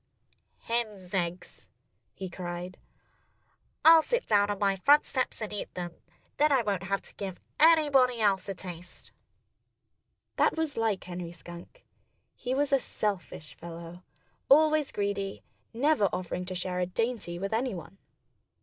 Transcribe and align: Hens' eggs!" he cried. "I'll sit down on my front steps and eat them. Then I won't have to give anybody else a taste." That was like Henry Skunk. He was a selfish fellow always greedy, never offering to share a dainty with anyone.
Hens' 0.61 1.13
eggs!" 1.13 1.67
he 2.15 2.27
cried. 2.27 2.79
"I'll 3.85 4.01
sit 4.01 4.25
down 4.25 4.49
on 4.49 4.57
my 4.57 4.75
front 4.75 5.05
steps 5.05 5.43
and 5.43 5.53
eat 5.53 5.71
them. 5.75 5.93
Then 6.37 6.51
I 6.51 6.63
won't 6.63 6.81
have 6.89 7.03
to 7.03 7.13
give 7.13 7.39
anybody 7.59 8.19
else 8.19 8.49
a 8.49 8.55
taste." 8.55 9.11
That 10.37 10.57
was 10.57 10.75
like 10.75 11.03
Henry 11.03 11.31
Skunk. 11.31 11.83
He 12.35 12.55
was 12.55 12.73
a 12.73 12.79
selfish 12.79 13.53
fellow 13.53 14.01
always 14.49 14.91
greedy, 14.91 15.43
never 15.71 16.05
offering 16.11 16.45
to 16.45 16.55
share 16.55 16.79
a 16.79 16.87
dainty 16.87 17.37
with 17.37 17.53
anyone. 17.53 17.99